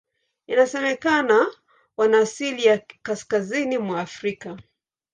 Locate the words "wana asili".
1.97-2.65